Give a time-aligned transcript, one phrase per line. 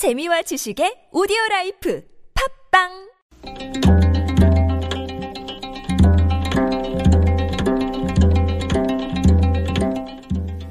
[0.00, 2.02] 재미와 지식의 오디오 life
[2.72, 3.10] 팟빵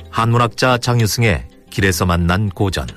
[0.09, 2.87] 한문학자 장유승의 길에서 만난 고전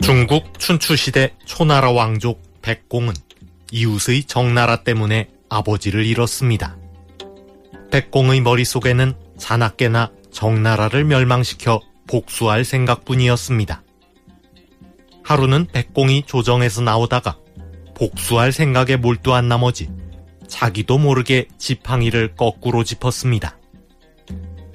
[0.00, 3.14] 중국 춘추시대 초나라 왕족 백공은
[3.72, 6.76] 이웃의 정나라 때문에 아버지를 잃었습니다.
[7.90, 13.82] 백공의 머릿속에는 자나깨나 정나라를 멸망시켜 복수할 생각뿐이었습니다.
[15.22, 17.36] 하루는 백공이 조정에서 나오다가
[17.94, 19.90] 복수할 생각에 몰두한 나머지
[20.48, 23.58] 자기도 모르게 지팡이를 거꾸로 짚었습니다.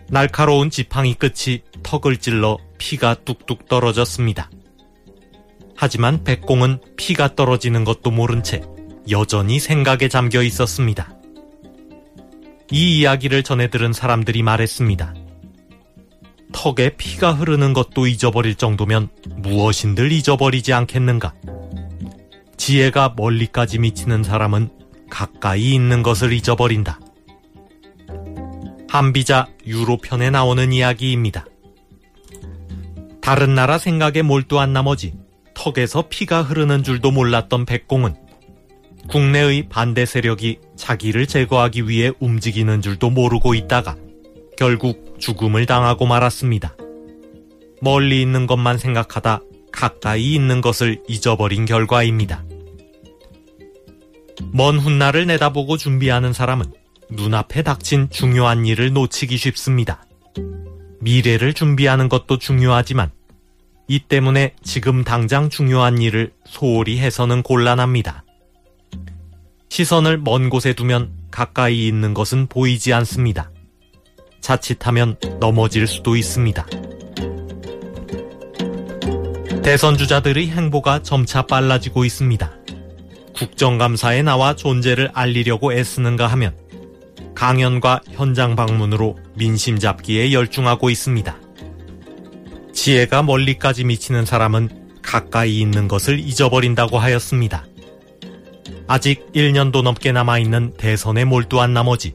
[0.10, 4.52] 날카로운 지팡이 끝이 턱을 찔러 피가 뚝뚝 떨어졌습니다.
[5.76, 8.62] 하지만 백공은 피가 떨어지는 것도 모른 채
[9.10, 11.16] 여전히 생각에 잠겨 있었습니다.
[12.72, 15.23] 이 이야기를 전해 들은 사람들이 말했습니다.
[16.64, 21.34] 턱에 피가 흐르는 것도 잊어버릴 정도면 무엇인들 잊어버리지 않겠는가?
[22.56, 24.70] 지혜가 멀리까지 미치는 사람은
[25.10, 27.02] 가까이 있는 것을 잊어버린다.
[28.88, 31.46] 한비자 유로편에 나오는 이야기입니다.
[33.22, 35.14] 다른 나라 생각에 몰두한 나머지
[35.56, 38.16] 턱에서 피가 흐르는 줄도 몰랐던 백공은
[39.10, 43.98] 국내의 반대 세력이 자기를 제거하기 위해 움직이는 줄도 모르고 있다가
[44.58, 46.76] 결국 죽음을 당하고 말았습니다.
[47.82, 52.46] 멀리 있는 것만 생각하다 가까이 있는 것을 잊어버린 결과입니다.
[54.52, 56.66] 먼 훗날을 내다보고 준비하는 사람은
[57.10, 60.06] 눈앞에 닥친 중요한 일을 놓치기 쉽습니다.
[61.02, 63.12] 미래를 준비하는 것도 중요하지만
[63.88, 68.24] 이 때문에 지금 당장 중요한 일을 소홀히 해서는 곤란합니다.
[69.70, 73.52] 시선을 먼 곳에 두면 가까이 있는 것은 보이지 않습니다.
[74.44, 76.68] 자칫하면 넘어질 수도 있습니다.
[79.64, 82.52] 대선 주자들의 행보가 점차 빨라지고 있습니다.
[83.36, 86.56] 국정감사에 나와 존재를 알리려고 애쓰는가 하면
[87.34, 91.36] 강연과 현장 방문으로 민심 잡기에 열중하고 있습니다.
[92.74, 94.70] 지혜가 멀리까지 미치는 사람은
[95.02, 97.66] 가까이 있는 것을 잊어버린다고 하였습니다.
[98.88, 102.14] 아직 1년도 넘게 남아있는 대선에 몰두한 나머지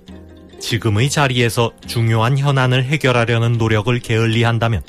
[0.61, 4.83] 지금의 자리에서 중요한 현안을 해결하려는 노력을 게을리한다면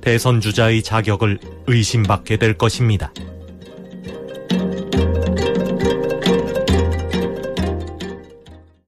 [0.00, 3.12] 대선 주자의 자격을 의심받게 될 것입니다.